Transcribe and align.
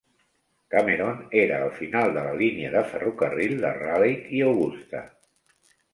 Cameron 0.75 1.19
era 1.41 1.59
al 1.65 1.69
final 1.81 2.15
de 2.15 2.23
la 2.29 2.33
línia 2.39 2.71
de 2.77 2.83
ferrocarril 2.95 3.53
de 3.67 3.75
Raleigh 3.85 4.37
i 4.39 4.45
Augusta. 4.51 5.07